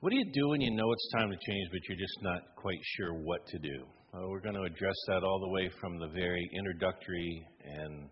[0.00, 2.40] What do you do when you know it's time to change, but you're just not
[2.56, 3.84] quite sure what to do?
[4.14, 8.08] Well, we're going to address that all the way from the very introductory and,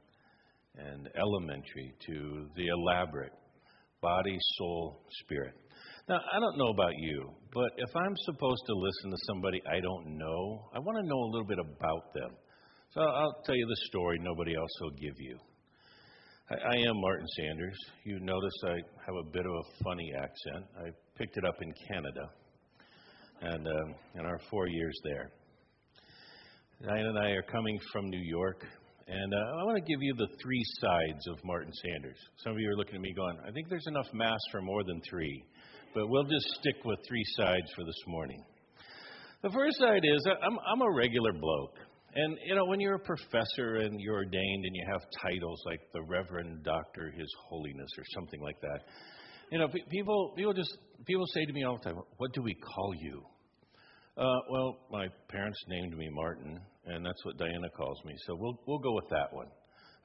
[0.76, 3.32] and elementary to the elaborate
[4.02, 5.54] body, soul, spirit.
[6.10, 9.80] Now, I don't know about you, but if I'm supposed to listen to somebody I
[9.80, 12.36] don't know, I want to know a little bit about them.
[12.90, 15.38] So I'll tell you the story nobody else will give you.
[16.50, 17.76] I, am Martin Sanders.
[18.04, 20.64] You notice I have a bit of a funny accent.
[20.78, 20.88] I
[21.18, 22.30] picked it up in Canada,
[23.42, 25.30] and um, in our four years there.
[26.86, 28.64] Diane and I are coming from New York,
[29.08, 32.16] and uh, I want to give you the three sides of Martin Sanders.
[32.38, 34.84] Some of you are looking at me going, I think there's enough mass for more
[34.84, 35.44] than three,
[35.94, 38.42] but we'll just stick with three sides for this morning.
[39.42, 41.76] The first side is I'm, I'm a regular bloke.
[42.14, 45.80] And, you know, when you're a professor and you're ordained and you have titles like
[45.92, 48.80] the Reverend Doctor His Holiness or something like that,
[49.50, 50.76] you know, people, people just,
[51.06, 53.22] people say to me all the time, what do we call you?
[54.16, 58.58] Uh, well, my parents named me Martin, and that's what Diana calls me, so we'll,
[58.66, 59.46] we'll go with that one.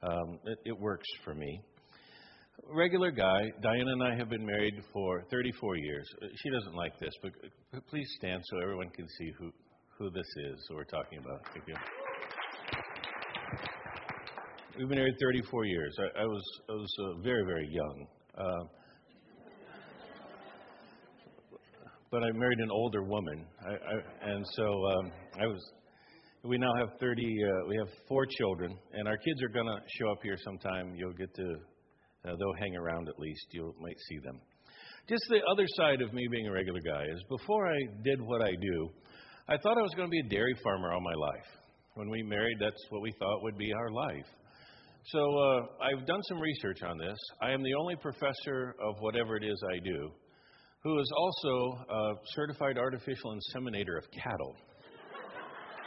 [0.02, 1.60] Um, it, it works for me.
[2.72, 6.06] Regular guy, Diana and I have been married for 34 years.
[6.36, 7.32] She doesn't like this, but
[7.88, 9.50] please stand so everyone can see who,
[9.98, 11.40] who this is we're talking about.
[11.52, 11.74] Thank you.
[14.78, 15.96] We've been married 34 years.
[16.00, 18.64] I, I was I was uh, very very young, uh,
[22.10, 25.60] but I married an older woman, I, I, and so um, I was.
[26.42, 27.22] We now have 30.
[27.22, 30.92] Uh, we have four children, and our kids are going to show up here sometime.
[30.96, 31.54] You'll get to.
[32.26, 33.46] Uh, they'll hang around at least.
[33.52, 34.40] You might see them.
[35.08, 38.42] Just the other side of me being a regular guy is before I did what
[38.42, 38.88] I do,
[39.48, 41.46] I thought I was going to be a dairy farmer all my life.
[41.94, 44.26] When we married, that's what we thought would be our life.
[45.06, 47.18] So uh, I've done some research on this.
[47.42, 50.10] I am the only professor of whatever it is I do
[50.84, 54.54] who is also a certified artificial inseminator of cattle.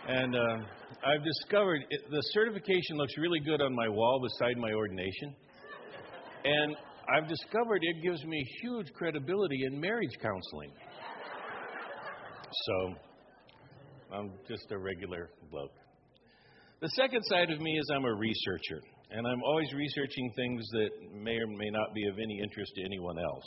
[0.07, 0.57] And uh,
[1.05, 5.35] I've discovered it, the certification looks really good on my wall beside my ordination.
[6.43, 6.75] And
[7.15, 10.71] I've discovered it gives me huge credibility in marriage counseling.
[12.65, 12.95] So
[14.13, 15.75] I'm just a regular bloke.
[16.81, 18.81] The second side of me is I'm a researcher,
[19.11, 22.85] and I'm always researching things that may or may not be of any interest to
[22.85, 23.45] anyone else.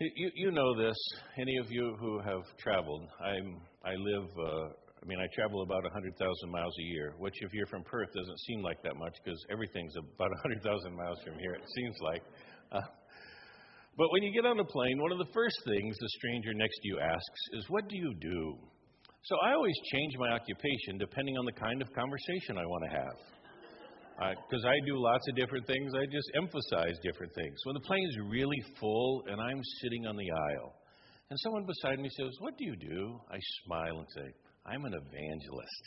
[0.00, 0.96] You, you know this.
[1.38, 4.68] Any of you who have traveled, I'm, I live, uh,
[5.02, 6.14] I mean, I travel about 100,000
[6.50, 9.94] miles a year, which if you're from Perth doesn't seem like that much because everything's
[9.96, 12.22] about 100,000 miles from here, it seems like.
[12.72, 12.80] Uh,
[13.98, 16.78] but when you get on a plane, one of the first things the stranger next
[16.82, 18.56] to you asks is, What do you do?
[19.22, 22.90] So I always change my occupation depending on the kind of conversation I want to
[22.90, 23.18] have.
[24.18, 27.54] Because uh, I do lots of different things, I just emphasize different things.
[27.64, 30.74] When the plane's really full and I'm sitting on the aisle,
[31.30, 33.20] and someone beside me says, What do you do?
[33.30, 34.32] I smile and say,
[34.66, 35.82] I'm an evangelist.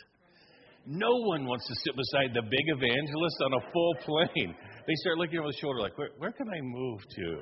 [0.85, 4.55] No one wants to sit beside the big evangelist on a full plane.
[4.87, 7.41] They start looking over the shoulder like, Where, where can I move to?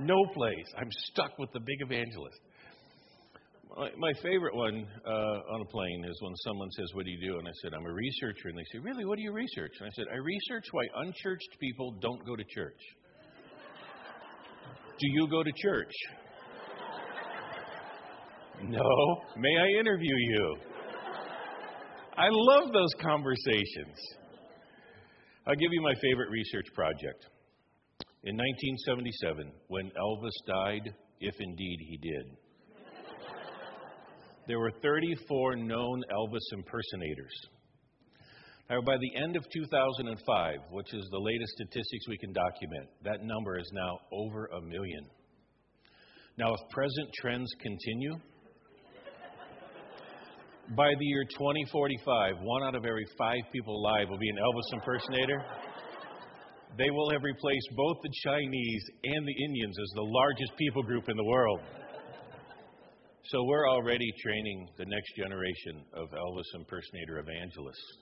[0.00, 0.66] No place.
[0.78, 2.40] I'm stuck with the big evangelist.
[3.78, 7.30] My, my favorite one uh, on a plane is when someone says, What do you
[7.30, 7.38] do?
[7.38, 8.48] And I said, I'm a researcher.
[8.48, 9.04] And they say, Really?
[9.04, 9.70] What do you research?
[9.78, 12.80] And I said, I research why unchurched people don't go to church.
[14.98, 15.92] do you go to church?
[18.64, 19.22] no.
[19.36, 20.56] May I interview you?
[22.16, 23.94] I love those conversations.
[25.46, 27.28] I'll give you my favorite research project.
[28.24, 32.36] In 1977, when Elvis died, if indeed he did,
[34.48, 37.34] there were 34 known Elvis impersonators.
[38.70, 43.22] Now, by the end of 2005, which is the latest statistics we can document, that
[43.22, 45.06] number is now over a million.
[46.38, 48.16] Now, if present trends continue,
[50.76, 54.72] by the year 2045, one out of every five people alive will be an Elvis
[54.72, 55.44] impersonator.
[56.76, 61.08] They will have replaced both the Chinese and the Indians as the largest people group
[61.08, 61.60] in the world.
[63.30, 67.98] So we're already training the next generation of Elvis impersonator evangelists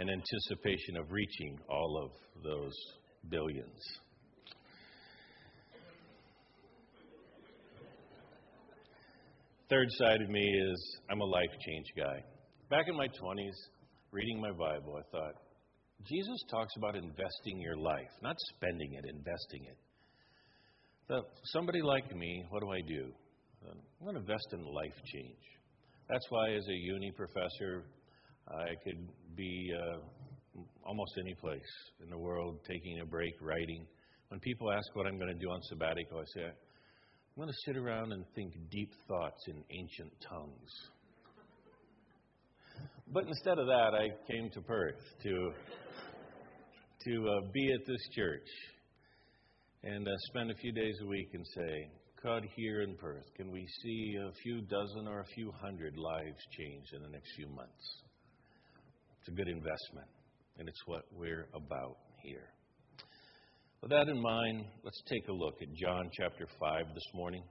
[0.00, 2.74] in anticipation of reaching all of those
[3.30, 3.78] billions.
[9.70, 12.18] Third side of me is I'm a life change guy.
[12.70, 13.54] Back in my 20s,
[14.10, 15.34] reading my Bible, I thought,
[16.08, 19.78] Jesus talks about investing your life, not spending it, investing it.
[21.06, 21.22] So
[21.52, 23.12] somebody like me, what do I do?
[23.66, 25.44] I'm going to invest in life change.
[26.08, 27.84] That's why, as a uni professor,
[28.48, 29.98] I could be uh,
[30.84, 31.60] almost any place
[32.02, 33.86] in the world, taking a break, writing.
[34.28, 37.58] When people ask what I'm going to do on sabbatical, I say, I'm going to
[37.66, 40.72] sit around and think deep thoughts in ancient tongues.
[43.12, 45.52] But instead of that, I came to Perth to,
[47.04, 48.48] to uh, be at this church
[49.82, 51.90] and uh, spend a few days a week and say,
[52.24, 56.36] God, here in Perth, can we see a few dozen or a few hundred lives
[56.58, 58.02] changed in the next few months?
[59.20, 60.08] It's a good investment,
[60.58, 62.48] and it's what we're about here.
[63.82, 67.44] With that in mind, let's take a look at John chapter 5 this morning.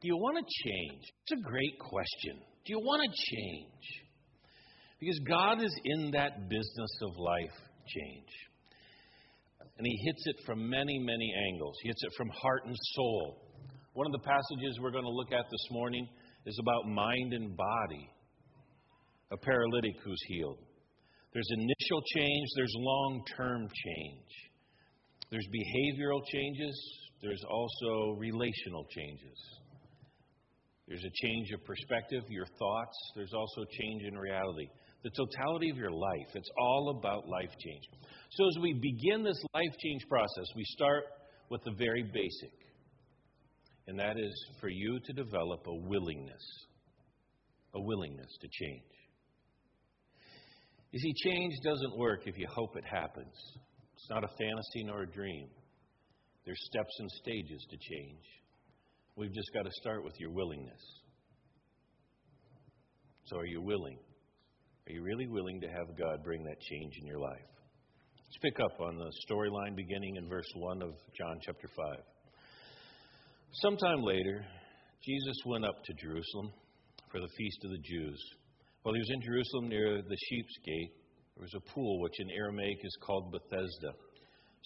[0.00, 1.02] Do you want to change?
[1.26, 2.38] It's a great question.
[2.64, 4.06] Do you want to change?
[5.00, 8.30] Because God is in that business of life change.
[9.78, 11.74] And He hits it from many, many angles.
[11.82, 13.43] He hits it from heart and soul.
[13.94, 16.08] One of the passages we're going to look at this morning
[16.46, 18.10] is about mind and body,
[19.30, 20.58] a paralytic who's healed.
[21.32, 24.30] There's initial change, there's long term change.
[25.30, 26.74] There's behavioral changes,
[27.22, 29.38] there's also relational changes.
[30.88, 34.66] There's a change of perspective, your thoughts, there's also change in reality.
[35.04, 37.84] The totality of your life, it's all about life change.
[38.32, 41.04] So, as we begin this life change process, we start
[41.48, 42.63] with the very basic,
[43.86, 46.66] and that is for you to develop a willingness,
[47.74, 48.94] a willingness to change.
[50.92, 53.34] You see, change doesn't work if you hope it happens.
[53.94, 55.48] It's not a fantasy nor a dream.
[56.44, 58.24] There's steps and stages to change.
[59.16, 60.80] We've just got to start with your willingness.
[63.26, 63.98] So, are you willing?
[64.86, 67.48] Are you really willing to have God bring that change in your life?
[68.26, 72.13] Let's pick up on the storyline beginning in verse 1 of John chapter 5.
[73.62, 74.44] Sometime later,
[75.04, 76.52] Jesus went up to Jerusalem
[77.08, 78.20] for the feast of the Jews.
[78.82, 80.90] While he was in Jerusalem near the sheep's gate,
[81.36, 83.92] there was a pool which in Aramaic is called Bethesda,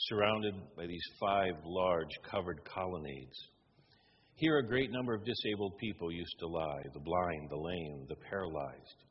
[0.09, 3.39] surrounded by these five large covered colonnades.
[4.37, 8.17] Here, a great number of disabled people used to lie the blind, the lame, the
[8.31, 9.05] paralyzed.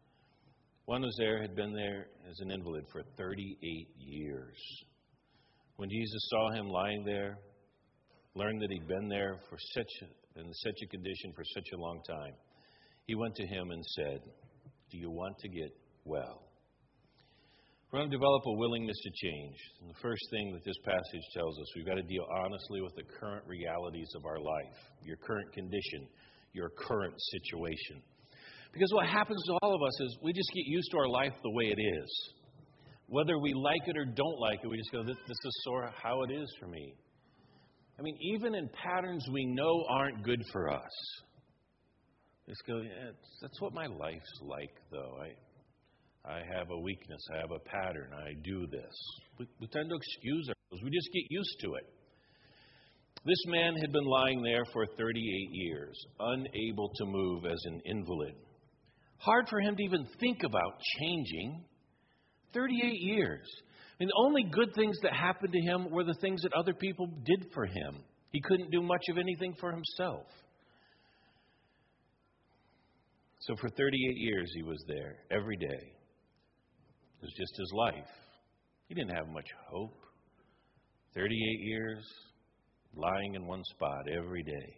[0.86, 4.58] One was there, had been there as an invalid for 38 years.
[5.76, 7.38] When Jesus saw him lying there,
[8.38, 12.02] learned that he'd been there for such in such a condition for such a long
[12.08, 12.34] time,
[13.06, 14.20] he went to him and said,
[14.92, 15.72] Do you want to get
[16.06, 16.44] well?
[17.92, 19.56] We're going to develop a willingness to change.
[19.80, 22.94] And the first thing that this passage tells us, we've got to deal honestly with
[22.96, 26.06] the current realities of our life, your current condition,
[26.52, 28.04] your current situation.
[28.74, 31.32] Because what happens to all of us is we just get used to our life
[31.42, 32.34] the way it is.
[33.08, 35.86] Whether we like it or don't like it, we just go, this, this is sort
[35.86, 36.94] of how it is for me.
[38.00, 40.92] I mean, even in patterns we know aren't good for us.
[42.48, 43.12] Just go, yeah,
[43.42, 45.18] that's what my life's like, though.
[45.20, 47.22] I, I have a weakness.
[47.34, 48.12] I have a pattern.
[48.14, 48.96] I do this.
[49.40, 50.84] We, we tend to excuse ourselves.
[50.84, 51.94] We just get used to it.
[53.26, 58.36] This man had been lying there for 38 years, unable to move as an invalid.
[59.18, 61.66] Hard for him to even think about changing.
[62.54, 63.46] 38 years.
[64.00, 67.08] Mean, the only good things that happened to him were the things that other people
[67.26, 68.04] did for him.
[68.32, 70.26] He couldn't do much of anything for himself.
[73.40, 75.68] So for 38 years, he was there every day.
[75.68, 78.10] It was just his life.
[78.88, 79.96] He didn't have much hope.
[81.16, 82.04] 38 years
[82.94, 84.78] lying in one spot every day.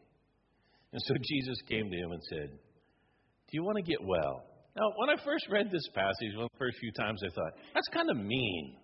[0.94, 4.46] And so Jesus came to him and said, Do you want to get well?
[4.78, 7.54] Now, when I first read this passage, one of the first few times, I thought,
[7.74, 8.76] That's kind of mean.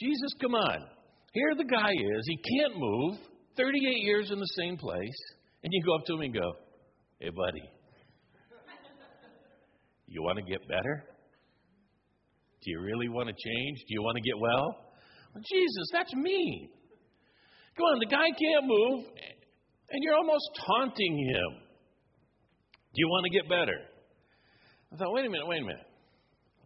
[0.00, 0.86] Jesus, come on.
[1.32, 2.24] Here the guy is.
[2.26, 3.18] He can't move.
[3.56, 5.20] 38 years in the same place.
[5.62, 6.52] And you go up to him and go,
[7.20, 7.62] Hey, buddy,
[10.06, 11.04] you want to get better?
[12.62, 13.78] Do you really want to change?
[13.88, 14.76] Do you want to get well?
[15.34, 16.70] well Jesus, that's mean.
[17.76, 19.04] Come on, the guy can't move,
[19.90, 21.60] and you're almost taunting him.
[22.92, 23.78] Do you want to get better?
[24.92, 25.86] I thought, wait a minute, wait a minute.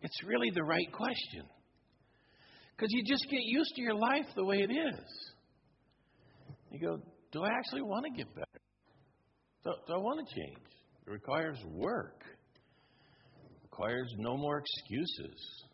[0.03, 1.45] It's really the right question.
[2.76, 5.35] Because you just get used to your life the way it is.
[6.71, 6.99] You go,
[7.33, 8.61] do I actually want to get better?
[9.64, 10.66] Do, do I want to change?
[11.07, 12.23] It requires work.
[13.45, 15.64] It requires no more excuses.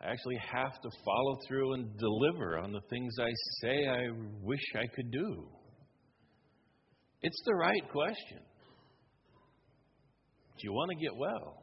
[0.00, 3.30] I actually have to follow through and deliver on the things I
[3.62, 4.08] say I
[4.42, 5.48] wish I could do.
[7.22, 8.38] It's the right question.
[10.58, 11.62] Do you want to get well?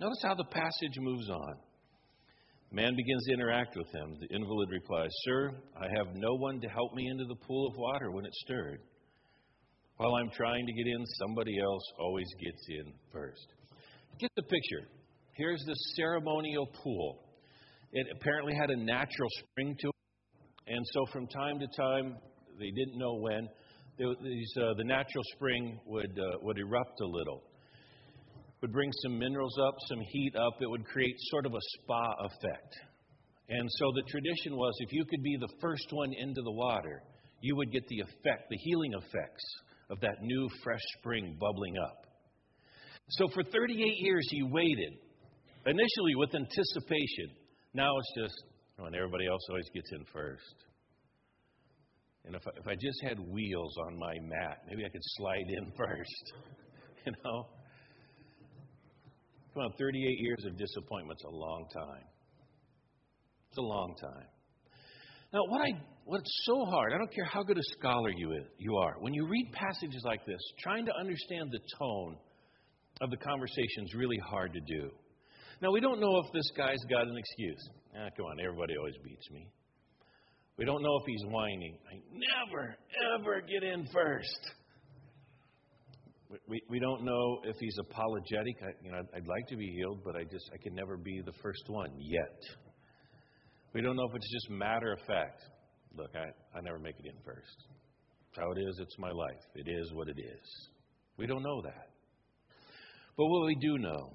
[0.00, 1.54] Notice how the passage moves on.
[2.74, 4.16] Man begins to interact with him.
[4.18, 7.76] The invalid replies, Sir, I have no one to help me into the pool of
[7.76, 8.80] water when it's stirred.
[9.96, 13.46] While I'm trying to get in, somebody else always gets in first.
[14.18, 14.88] Get the picture.
[15.34, 17.20] Here's the ceremonial pool.
[17.92, 20.74] It apparently had a natural spring to it.
[20.74, 22.16] And so from time to time,
[22.58, 23.48] they didn't know when,
[23.98, 27.44] these, uh, the natural spring would, uh, would erupt a little,
[28.64, 30.54] would bring some minerals up, some heat up.
[30.62, 32.74] It would create sort of a spa effect.
[33.50, 37.02] And so the tradition was if you could be the first one into the water,
[37.42, 39.44] you would get the effect, the healing effects
[39.90, 42.06] of that new fresh spring bubbling up.
[43.10, 44.94] So for 38 years, he waited,
[45.66, 47.36] initially with anticipation.
[47.74, 48.44] Now it's just,
[48.78, 50.54] oh, and everybody else always gets in first.
[52.24, 55.48] And if I, if I just had wheels on my mat, maybe I could slide
[55.50, 56.32] in first.
[57.04, 57.44] you know?
[59.54, 62.02] Come on, 38 years of disappointment's a long time.
[63.50, 64.26] It's a long time.
[65.32, 65.70] Now, what I
[66.06, 69.14] what's so hard, I don't care how good a scholar you, is, you are, when
[69.14, 72.16] you read passages like this, trying to understand the tone
[73.00, 74.90] of the conversation is really hard to do.
[75.62, 77.68] Now, we don't know if this guy's got an excuse.
[77.96, 79.48] Ah, come on, everybody always beats me.
[80.58, 81.78] We don't know if he's whining.
[81.90, 82.76] I never,
[83.16, 84.40] ever get in first.
[86.48, 88.56] We, we don't know if he's apologetic.
[88.62, 91.20] I, you know, I'd like to be healed, but I just I can never be
[91.24, 92.40] the first one yet.
[93.72, 95.42] We don't know if it's just matter of fact.
[95.96, 97.56] Look, I, I never make it in first.
[98.30, 98.78] It's how it is.
[98.80, 99.44] It's my life.
[99.54, 100.68] It is what it is.
[101.16, 101.88] We don't know that.
[103.16, 104.12] But what we do know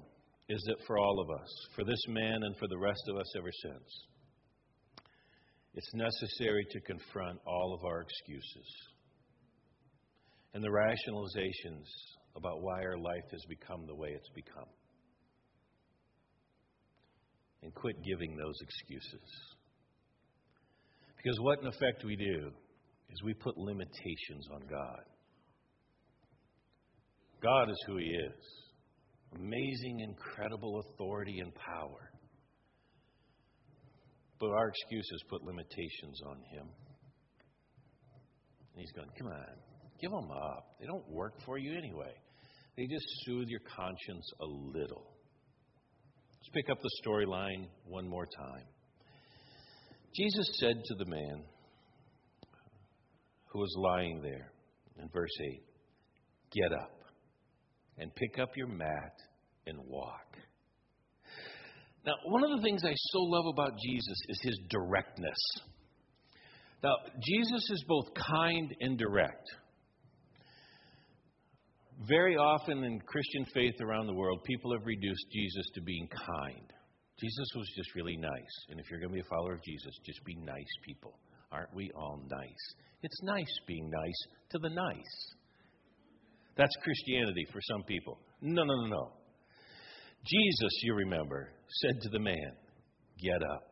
[0.48, 3.32] is that for all of us, for this man and for the rest of us
[3.36, 4.04] ever since,
[5.74, 8.66] it's necessary to confront all of our excuses
[10.54, 11.86] and the rationalizations
[12.36, 14.68] about why our life has become the way it's become.
[17.62, 19.28] And quit giving those excuses.
[21.16, 22.50] Because what in effect we do
[23.10, 25.02] is we put limitations on God.
[27.42, 28.60] God is who He is
[29.36, 32.10] amazing, incredible authority and power.
[34.38, 36.66] But our excuses put limitations on him.
[38.72, 39.56] And he's going, come on,
[40.00, 40.76] give them up.
[40.80, 42.12] They don't work for you anyway.
[42.76, 45.06] They just soothe your conscience a little.
[46.40, 48.64] Let's pick up the storyline one more time.
[50.16, 51.42] Jesus said to the man
[53.52, 54.52] who was lying there
[55.00, 55.62] in verse 8,
[56.52, 57.00] Get up
[57.98, 59.12] and pick up your mat
[59.66, 60.36] and walk.
[62.06, 65.38] Now, one of the things I so love about Jesus is his directness.
[66.82, 69.46] Now, Jesus is both kind and direct.
[72.08, 76.72] Very often in Christian faith around the world, people have reduced Jesus to being kind.
[77.20, 78.54] Jesus was just really nice.
[78.70, 81.18] And if you're going to be a follower of Jesus, just be nice people.
[81.52, 82.74] Aren't we all nice?
[83.02, 85.34] It's nice being nice to the nice.
[86.56, 88.18] That's Christianity for some people.
[88.40, 89.12] No, no, no, no.
[90.24, 91.52] Jesus, you remember,
[91.82, 92.52] said to the man,
[93.22, 93.64] Get up.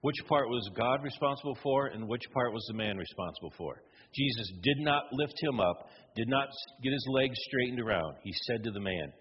[0.00, 3.82] Which part was God responsible for, and which part was the man responsible for?
[4.16, 6.48] Jesus did not lift him up, did not
[6.82, 8.16] get his legs straightened around.
[8.22, 9.12] He said to the man,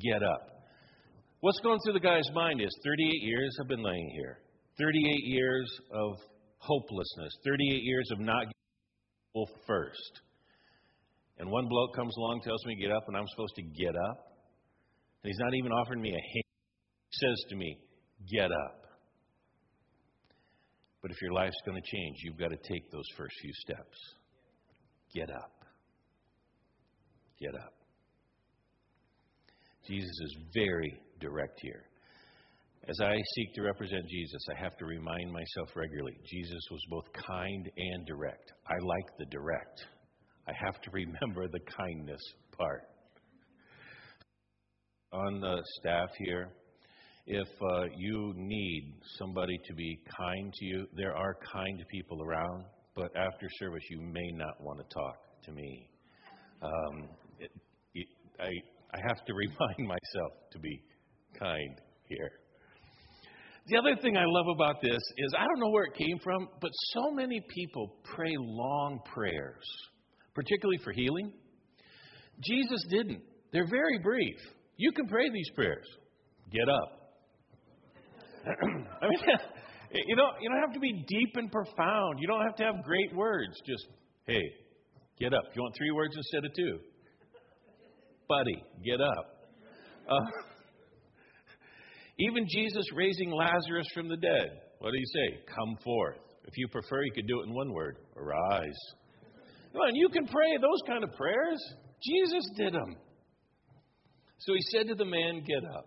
[0.00, 0.52] Get up.
[1.40, 4.38] What's going through the guy's mind is 38 years I've been laying here,
[4.78, 6.16] 38 years of
[6.58, 8.44] hopelessness, 38 years of not
[9.34, 10.20] getting first.
[11.38, 13.96] And one bloke comes along, tells me to get up, and I'm supposed to get
[13.96, 14.32] up.
[15.22, 16.44] And he's not even offering me a hand.
[17.10, 17.78] He says to me,
[18.30, 18.82] Get up.
[21.02, 23.98] But if your life's going to change, you've got to take those first few steps.
[25.14, 25.64] Get up.
[27.40, 27.74] Get up.
[29.86, 31.84] Jesus is very direct here.
[32.88, 37.04] As I seek to represent Jesus, I have to remind myself regularly Jesus was both
[37.12, 38.52] kind and direct.
[38.66, 39.84] I like the direct.
[40.48, 42.22] I have to remember the kindness
[42.56, 42.82] part
[45.12, 46.48] on the staff here,
[47.26, 52.64] if uh, you need somebody to be kind to you, there are kind people around,
[52.94, 55.88] but after service, you may not want to talk to me.
[56.62, 57.08] Um,
[57.38, 57.50] it,
[57.94, 58.06] it,
[58.38, 58.48] I,
[58.94, 60.82] I have to remind myself to be
[61.38, 62.30] kind here.
[63.68, 66.48] The other thing I love about this is I don't know where it came from,
[66.60, 69.64] but so many people pray long prayers,
[70.34, 71.32] particularly for healing.
[72.40, 73.22] Jesus didn't.
[73.52, 74.36] They're very brief.
[74.76, 75.86] You can pray these prayers.
[76.50, 77.14] Get up.
[78.46, 79.20] I mean,
[80.06, 82.18] you don't, you don't have to be deep and profound.
[82.18, 83.54] You don't have to have great words.
[83.66, 83.86] Just,
[84.26, 84.42] hey,
[85.18, 85.44] get up.
[85.54, 86.78] You want three words instead of two?
[88.28, 89.48] Buddy, get up.
[90.08, 90.20] Uh,
[92.18, 94.48] even Jesus raising Lazarus from the dead.
[94.78, 95.44] What do you say?
[95.46, 96.18] Come forth.
[96.44, 98.78] If you prefer, you could do it in one word arise.
[99.72, 101.62] Come on, you can pray those kind of prayers.
[102.02, 102.96] Jesus did them.
[104.38, 105.86] So he said to the man, Get up.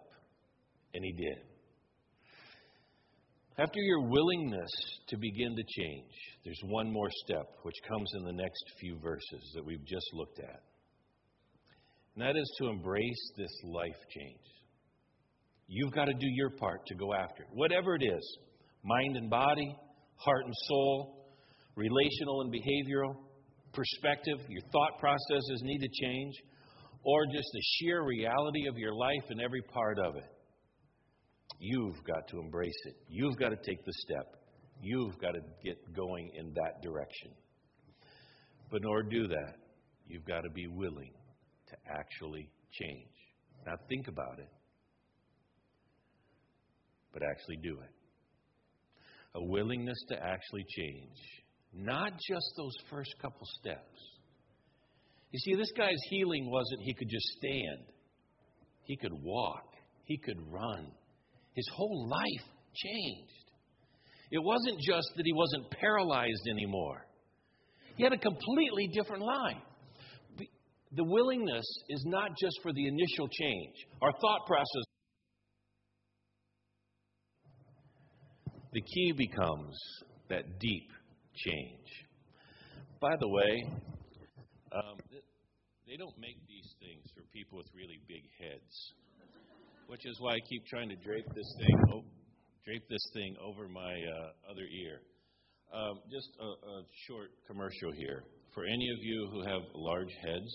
[0.94, 1.55] And he did.
[3.58, 4.70] After your willingness
[5.08, 6.12] to begin to change,
[6.44, 10.40] there's one more step which comes in the next few verses that we've just looked
[10.40, 10.62] at.
[12.16, 14.46] And that is to embrace this life change.
[15.68, 18.38] You've got to do your part to go after it, whatever it is
[18.84, 19.76] mind and body,
[20.18, 21.26] heart and soul,
[21.76, 23.16] relational and behavioral,
[23.74, 26.36] perspective, your thought processes need to change,
[27.04, 30.35] or just the sheer reality of your life and every part of it.
[31.60, 32.96] You've got to embrace it.
[33.08, 34.36] You've got to take the step.
[34.82, 37.32] You've got to get going in that direction.
[38.70, 39.56] But in order to do that,
[40.08, 41.14] you've got to be willing
[41.70, 43.10] to actually change.
[43.66, 44.50] Now, think about it,
[47.14, 47.90] but actually do it.
[49.36, 51.18] A willingness to actually change,
[51.74, 54.00] not just those first couple steps.
[55.32, 57.86] You see, this guy's healing wasn't he could just stand,
[58.84, 59.74] he could walk,
[60.06, 60.92] he could run.
[61.56, 63.32] His whole life changed.
[64.32, 67.06] It wasn't just that he wasn't paralyzed anymore,
[67.96, 69.62] he had a completely different life.
[70.92, 74.84] The willingness is not just for the initial change, our thought process.
[78.72, 79.76] The key becomes
[80.30, 80.90] that deep
[81.36, 81.88] change.
[83.02, 83.64] By the way,
[84.72, 84.98] um,
[85.88, 88.94] they don't make these things for people with really big heads
[89.88, 92.04] which is why I keep trying to drape this thing,
[92.66, 95.02] drape this thing over my uh, other ear.
[95.74, 96.76] Um, just a, a,
[97.08, 98.24] short commercial here
[98.54, 100.52] for any of you who have large heads.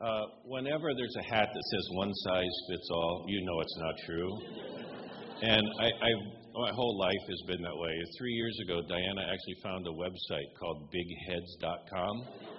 [0.00, 3.94] Uh, whenever there's a hat that says one size fits all, you know it's not
[4.04, 4.32] true.
[5.42, 6.10] And I,
[6.56, 7.92] my whole life has been that way.
[8.18, 12.55] Three years ago, Diana actually found a website called BigHeads.com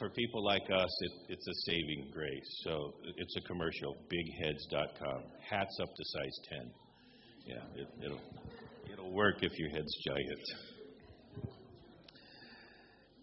[0.00, 2.62] for people like us, it, it's a saving grace.
[2.64, 5.22] So it's a commercial, bigheads.com.
[5.48, 6.70] Hats up to size 10.
[7.46, 8.20] Yeah, it, it'll,
[8.92, 10.44] it'll work if your head's giant.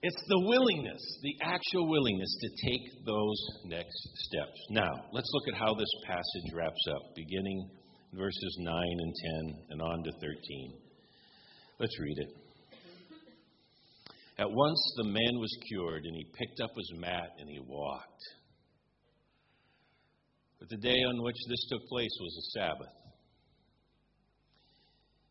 [0.04, 3.98] It's the willingness, the actual willingness to take those next
[4.30, 4.60] steps.
[4.70, 7.70] Now, let's look at how this passage wraps up, beginning
[8.14, 9.14] verses 9 and
[9.50, 10.74] 10 and on to 13.
[11.80, 12.47] Let's read it.
[14.40, 18.24] At once the man was cured, and he picked up his mat and he walked.
[20.60, 22.94] But the day on which this took place was a Sabbath.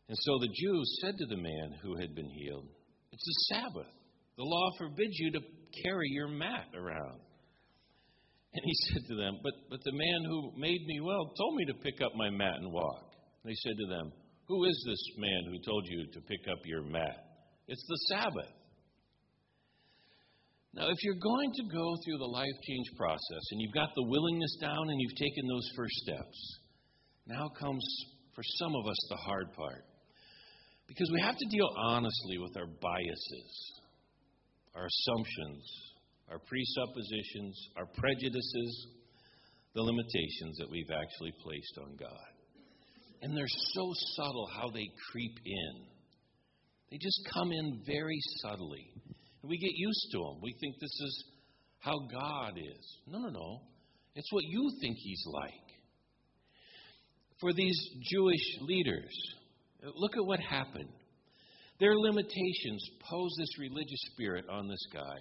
[0.09, 2.67] And so the Jews said to the man who had been healed,
[3.11, 3.91] It's a Sabbath.
[4.37, 5.41] The law forbids you to
[5.83, 7.19] carry your mat around.
[8.53, 11.65] And he said to them, But, but the man who made me well told me
[11.65, 13.11] to pick up my mat and walk.
[13.43, 14.11] They said to them,
[14.47, 17.23] Who is this man who told you to pick up your mat?
[17.67, 18.53] It's the Sabbath.
[20.77, 24.03] Now, if you're going to go through the life change process and you've got the
[24.03, 26.59] willingness down and you've taken those first steps,
[27.25, 27.83] now comes
[28.35, 29.85] for some of us the hard part.
[30.87, 33.71] Because we have to deal honestly with our biases,
[34.75, 35.65] our assumptions,
[36.29, 38.87] our presuppositions, our prejudices,
[39.73, 42.29] the limitations that we've actually placed on God.
[43.23, 45.87] And they're so subtle how they creep in.
[46.91, 48.93] They just come in very subtly.
[49.47, 50.39] We get used to them.
[50.41, 51.23] We think this is
[51.79, 52.97] how God is.
[53.07, 53.61] No, no, no.
[54.15, 55.53] It's what you think He's like.
[57.39, 57.79] For these
[58.11, 59.15] Jewish leaders,
[59.95, 60.89] look at what happened.
[61.79, 65.17] Their limitations pose this religious spirit on this guy.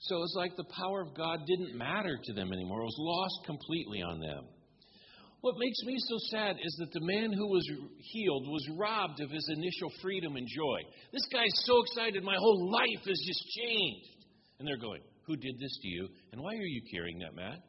[0.00, 2.80] So it's like the power of God didn't matter to them anymore.
[2.80, 4.44] It was lost completely on them.
[5.40, 7.64] What makes me so sad is that the man who was
[7.98, 10.80] healed was robbed of his initial freedom and joy.
[11.12, 14.26] This guy's so excited, my whole life has just changed.
[14.58, 16.08] And they're going, Who did this to you?
[16.32, 17.60] And why are you carrying that mat?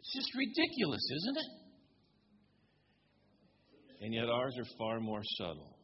[0.00, 1.50] It's just ridiculous, isn't it?
[4.04, 5.76] And yet ours are far more subtle.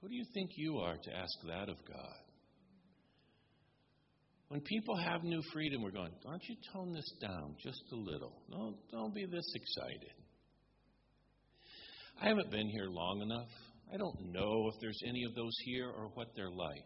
[0.00, 2.27] Who do you think you are to ask that of God?
[4.48, 8.32] When people have new freedom, we're going, don't you tone this down just a little?
[8.48, 10.12] No, don't be this excited.
[12.20, 13.48] I haven't been here long enough.
[13.92, 16.84] I don't know if there's any of those here or what they're like.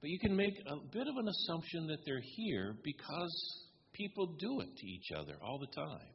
[0.00, 4.60] But you can make a bit of an assumption that they're here because people do
[4.60, 6.10] it to each other all the time.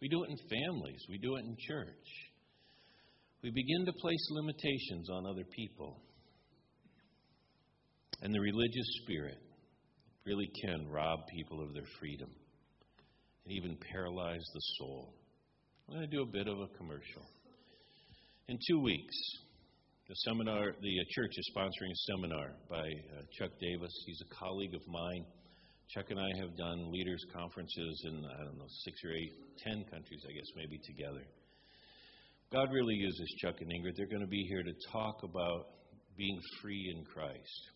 [0.00, 2.08] We do it in families, we do it in church.
[3.42, 6.00] We begin to place limitations on other people.
[8.22, 9.38] And the religious spirit
[10.26, 12.28] really can rob people of their freedom
[13.44, 15.14] and even paralyze the soul.
[15.88, 17.24] I'm going to do a bit of a commercial.
[18.48, 19.16] In two weeks,
[20.08, 23.92] the seminar, the uh, church is sponsoring a seminar by uh, Chuck Davis.
[24.06, 25.24] He's a colleague of mine.
[25.94, 29.32] Chuck and I have done leaders' conferences in, I don't know, six or eight,
[29.64, 31.24] ten countries, I guess, maybe together.
[32.52, 33.94] God really uses Chuck and Ingrid.
[33.96, 35.66] They're going to be here to talk about
[36.16, 37.70] being free in Christ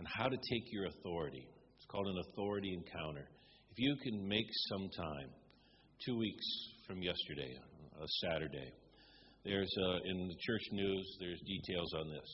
[0.00, 1.44] and how to take your authority.
[1.76, 3.28] It's called an authority encounter.
[3.70, 5.28] If you can make some time,
[6.06, 6.46] two weeks
[6.86, 7.52] from yesterday,
[8.00, 8.72] a Saturday,
[9.44, 11.04] there's uh, in the church news.
[11.20, 12.28] There's details on this.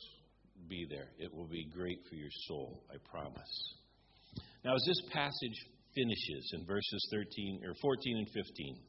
[0.69, 1.11] Be there.
[1.19, 2.85] It will be great for your soul.
[2.87, 3.75] I promise.
[4.63, 5.59] Now, as this passage
[5.93, 8.79] finishes in verses 13 or 14 and 15,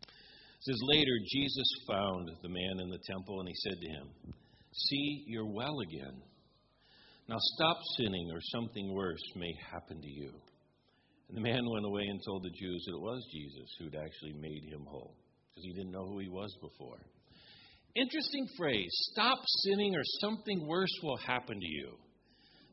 [0.00, 4.32] it says later Jesus found the man in the temple and he said to him,
[4.72, 6.22] "See, you're well again.
[7.28, 10.32] Now stop sinning, or something worse may happen to you."
[11.28, 14.34] And the man went away and told the Jews that it was Jesus who'd actually
[14.34, 15.16] made him whole
[15.48, 16.98] because he didn't know who he was before.
[17.94, 21.96] Interesting phrase stop sinning or something worse will happen to you.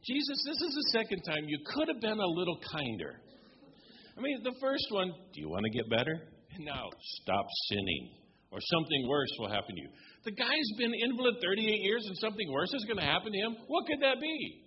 [0.06, 3.20] Jesus, this is the second time you could have been a little kinder.
[4.18, 6.28] I mean, the first one, do you want to get better?
[6.60, 6.90] Now,
[7.22, 8.12] stop sinning
[8.52, 9.90] or something worse will happen to you.
[10.26, 13.56] The guy's been invalid 38 years and something worse is going to happen to him.
[13.68, 14.64] What could that be?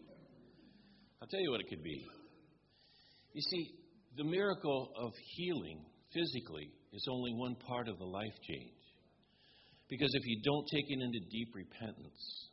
[1.21, 2.05] I'll tell you what it could be.
[3.35, 3.75] You see,
[4.17, 8.73] the miracle of healing physically is only one part of the life change.
[9.89, 12.49] Because if you don't take it into deep repentance,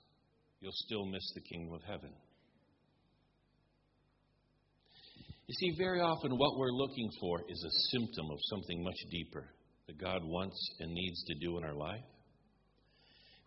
[0.60, 2.12] you'll still miss the kingdom of heaven.
[5.48, 9.48] You see, very often what we're looking for is a symptom of something much deeper
[9.88, 12.04] that God wants and needs to do in our life.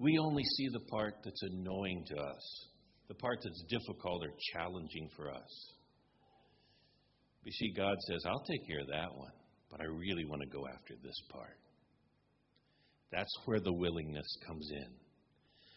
[0.03, 2.67] We only see the part that's annoying to us,
[3.07, 5.73] the part that's difficult or challenging for us.
[7.45, 9.31] You see, God says, I'll take care of that one,
[9.71, 11.57] but I really want to go after this part.
[13.13, 14.89] That's where the willingness comes in.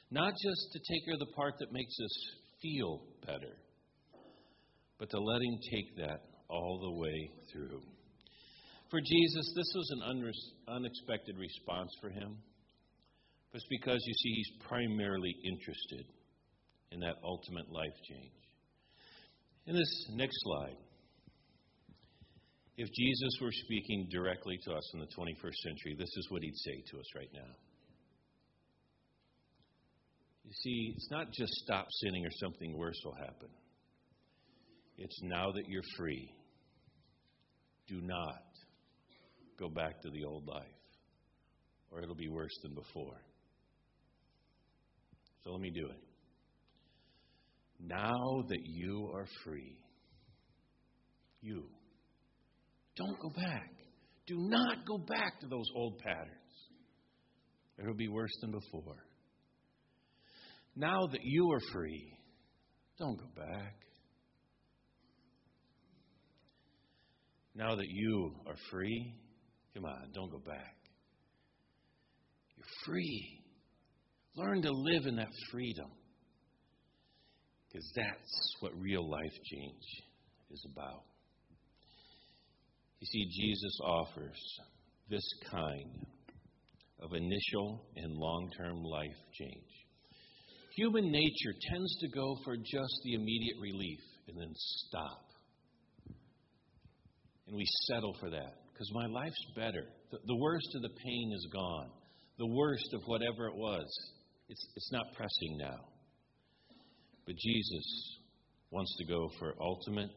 [0.09, 2.29] Not just to take care of the part that makes us
[2.63, 3.57] feel better,
[4.97, 7.81] but to let Him take that all the way through.
[8.89, 10.01] For Jesus, this was an
[10.67, 12.37] unexpected response for Him.
[13.55, 16.05] It's because, you see, He's primarily interested
[16.91, 18.33] in that ultimate life change.
[19.65, 20.75] In this next slide,
[22.77, 26.57] if Jesus were speaking directly to us in the 21st century, this is what he'd
[26.57, 27.55] say to us right now.
[30.43, 33.49] You see, it's not just stop sinning or something worse will happen.
[34.97, 36.29] It's now that you're free.
[37.87, 38.43] Do not
[39.57, 40.65] go back to the old life,
[41.91, 43.21] or it'll be worse than before.
[45.45, 46.01] So let me do it.
[47.79, 49.77] Now that you are free,
[51.41, 51.65] you
[52.97, 53.69] don't go back.
[54.25, 56.31] Do not go back to those old patterns.
[57.77, 59.05] It will be worse than before.
[60.75, 62.17] Now that you are free,
[62.97, 63.75] don't go back.
[67.53, 69.13] Now that you are free,
[69.75, 70.75] come on, don't go back.
[72.57, 73.44] You're free.
[74.35, 75.89] Learn to live in that freedom.
[77.67, 80.03] Because that's what real life change
[80.51, 81.03] is about.
[82.99, 84.59] You see, Jesus offers
[85.09, 86.05] this kind
[87.01, 89.75] of initial and long term life change.
[90.75, 95.25] Human nature tends to go for just the immediate relief and then stop.
[97.47, 99.85] And we settle for that because my life's better.
[100.11, 101.89] The, the, worst of the pain is gone.
[102.39, 103.85] The worst of whatever it was,
[104.49, 105.79] it's, it's not pressing now.
[107.25, 108.17] But Jesus
[108.71, 110.09] wants to go for ultimate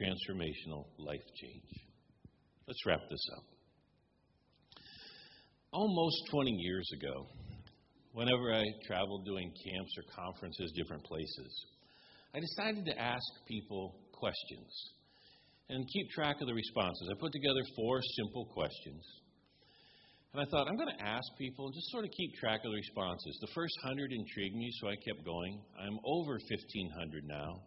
[0.00, 1.84] transformational life change.
[2.66, 3.44] Let's wrap this up.
[5.72, 7.26] Almost 20 years ago,
[8.12, 11.66] whenever I traveled doing camps or conferences, different places,
[12.34, 14.70] I decided to ask people questions
[15.68, 17.08] and keep track of the responses.
[17.10, 19.02] I put together four simple questions.
[20.34, 22.72] And I thought, I'm going to ask people and just sort of keep track of
[22.72, 23.38] the responses.
[23.40, 25.62] The first hundred intrigued me, so I kept going.
[25.78, 27.62] I'm over 1,500 now.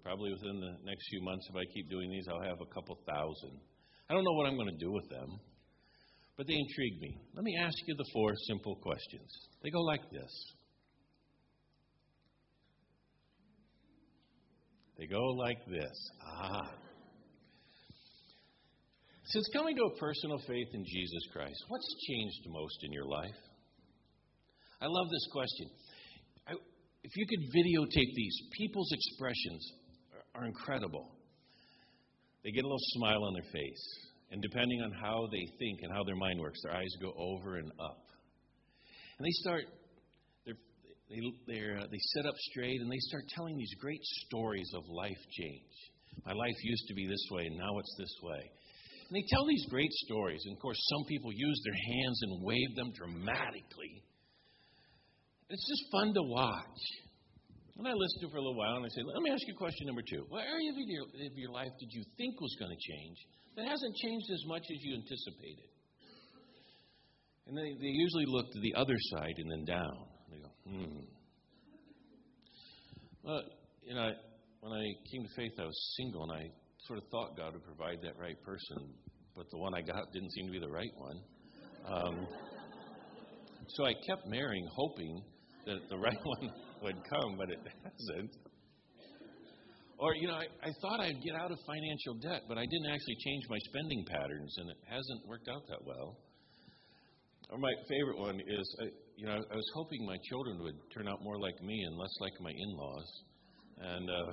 [0.00, 2.96] Probably within the next few months, if I keep doing these, I'll have a couple
[3.02, 3.58] thousand.
[4.08, 5.40] I don't know what I'm going to do with them,
[6.36, 7.18] but they intrigue me.
[7.34, 9.30] Let me ask you the four simple questions.
[9.64, 10.30] They go like this
[14.96, 16.10] They go like this.
[16.24, 16.70] Ah.
[19.26, 23.40] Since coming to a personal faith in Jesus Christ, what's changed most in your life?
[24.82, 25.70] I love this question.
[26.46, 26.52] I,
[27.02, 29.72] if you could videotape these, people's expressions
[30.34, 31.08] are incredible.
[32.44, 33.84] They get a little smile on their face.
[34.30, 37.56] And depending on how they think and how their mind works, their eyes go over
[37.56, 38.04] and up.
[39.18, 39.64] And they start,
[40.44, 40.52] they,
[41.46, 45.22] they're, uh, they sit up straight and they start telling these great stories of life
[45.30, 45.72] change.
[46.26, 48.50] My life used to be this way, and now it's this way.
[49.14, 50.42] And they tell these great stories.
[50.44, 54.02] And of course, some people use their hands and wave them dramatically.
[55.48, 56.82] It's just fun to watch.
[57.78, 59.46] And I listen to it for a little while and I say, let me ask
[59.46, 60.26] you question number two.
[60.30, 63.18] What area of your, of your life did you think was going to change
[63.54, 65.70] that hasn't changed as much as you anticipated?
[67.46, 69.94] And they, they usually look to the other side and then down.
[70.26, 71.06] They go, hmm.
[73.22, 73.42] Well,
[73.86, 74.10] you know,
[74.58, 76.50] when I came to faith, I was single and I
[76.86, 78.92] sort of thought God would provide that right person,
[79.36, 81.18] but the one I got didn't seem to be the right one.
[81.86, 82.26] Um,
[83.68, 85.22] so I kept marrying, hoping
[85.66, 86.50] that the right one
[86.82, 88.30] would come, but it hasn't.
[89.98, 92.90] Or, you know, I, I thought I'd get out of financial debt, but I didn't
[92.90, 96.18] actually change my spending patterns, and it hasn't worked out that well.
[97.50, 98.84] Or my favorite one is, I,
[99.16, 102.14] you know, I was hoping my children would turn out more like me and less
[102.20, 103.10] like my in-laws,
[103.78, 104.32] and uh,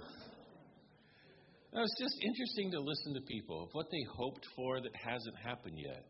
[1.80, 5.78] it's just interesting to listen to people of what they hoped for that hasn't happened
[5.78, 6.04] yet.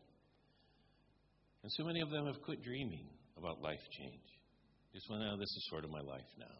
[1.62, 4.26] And so many of them have quit dreaming about life change.
[4.92, 6.58] Just went, oh, this is sort of my life now.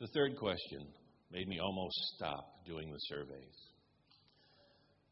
[0.00, 0.86] The third question
[1.30, 3.58] made me almost stop doing the surveys.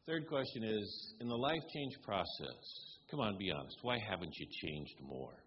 [0.05, 2.63] Third question is In the life change process,
[3.09, 5.42] come on, be honest, why haven't you changed more?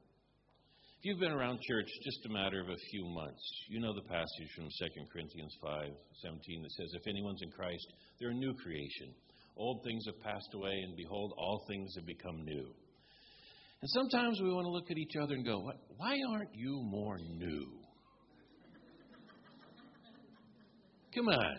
[1.07, 4.51] You've been around church just a matter of a few months, you know the passage
[4.57, 4.71] from 2
[5.13, 5.87] Corinthians 5
[6.21, 7.87] 17 that says, If anyone's in Christ,
[8.19, 9.15] they're a new creation.
[9.57, 12.75] Old things have passed away, and behold, all things have become new.
[13.83, 17.19] And sometimes we want to look at each other and go, Why aren't you more
[17.19, 17.69] new?
[21.15, 21.57] Come on.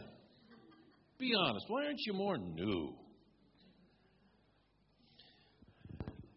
[1.19, 1.67] Be honest.
[1.69, 2.95] Why aren't you more new?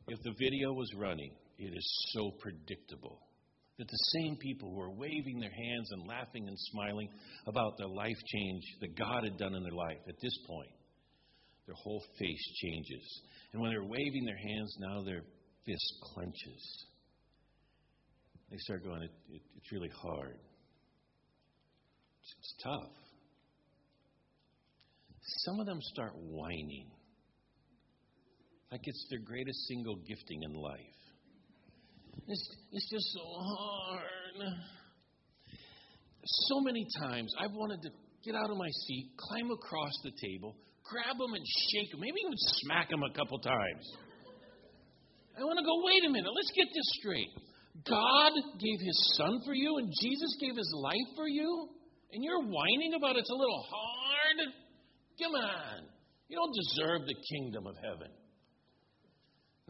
[0.06, 3.20] If the video was running, it is so predictable
[3.78, 7.08] that the same people who are waving their hands and laughing and smiling
[7.46, 10.70] about the life change that God had done in their life at this point,
[11.66, 13.22] their whole face changes.
[13.52, 15.22] And when they're waving their hands, now their
[15.64, 16.86] fist clenches.
[18.50, 20.38] They start going, it, it, it's really hard.
[22.20, 22.92] It's, it's tough.
[25.44, 26.90] Some of them start whining
[28.70, 30.99] like it's their greatest single gifting in life.
[32.28, 34.54] It's, it's just so hard.
[36.24, 37.90] So many times I've wanted to
[38.24, 42.20] get out of my seat, climb across the table, grab them and shake them, maybe
[42.20, 43.84] even smack them a couple times.
[45.38, 47.32] I want to go, wait a minute, let's get this straight.
[47.88, 51.68] God gave his son for you, and Jesus gave his life for you,
[52.12, 54.38] and you're whining about it's a little hard?
[55.22, 55.88] Come on.
[56.28, 58.10] You don't deserve the kingdom of heaven.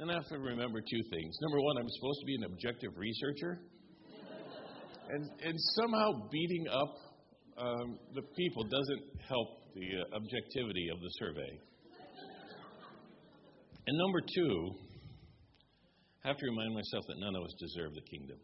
[0.01, 1.37] Then I have to remember two things.
[1.43, 3.61] Number one, I'm supposed to be an objective researcher.
[5.11, 6.95] And, and somehow beating up
[7.59, 11.61] um, the people doesn't help the uh, objectivity of the survey.
[13.87, 14.71] And number two,
[16.25, 18.39] I have to remind myself that none of us deserve the kingdom.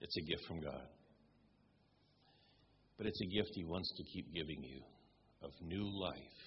[0.00, 0.88] It's a gift from God.
[2.96, 4.80] But it's a gift He wants to keep giving you
[5.42, 6.38] of new life,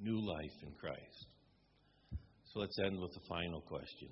[0.00, 1.26] new life in Christ.
[2.54, 4.08] So let's end with the final question.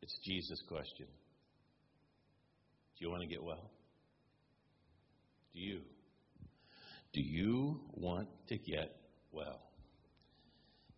[0.00, 1.06] It's Jesus' question.
[1.06, 3.70] Do you want to get well?
[5.52, 5.80] Do you?
[7.12, 8.96] Do you want to get
[9.32, 9.60] well?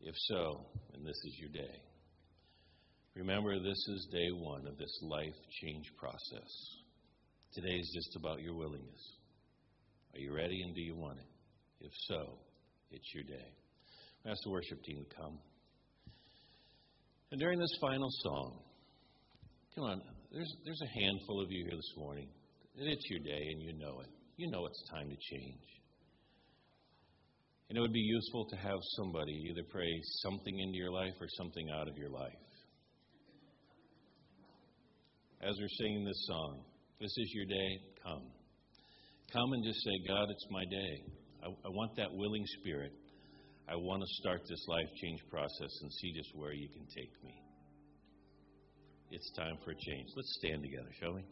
[0.00, 1.74] If so, and this is your day,
[3.16, 6.78] remember this is day one of this life change process.
[7.52, 9.16] Today is just about your willingness.
[10.14, 11.84] Are you ready and do you want it?
[11.84, 12.38] If so,
[12.92, 13.65] it's your day.
[14.28, 15.38] Ask the worship team to come.
[17.30, 18.58] And during this final song,
[19.74, 22.28] come on, there's, there's a handful of you here this morning.
[22.76, 24.10] And it's your day and you know it.
[24.36, 25.66] You know it's time to change.
[27.68, 29.90] And it would be useful to have somebody either pray
[30.22, 32.32] something into your life or something out of your life.
[35.42, 36.64] As we're singing this song,
[37.00, 37.70] this is your day,
[38.02, 38.22] come.
[39.32, 41.02] Come and just say, God, it's my day.
[41.42, 42.92] I, I want that willing spirit.
[43.68, 47.10] I want to start this life change process and see just where you can take
[47.24, 47.34] me.
[49.10, 50.10] It's time for a change.
[50.14, 51.24] Let's stand together, shall we?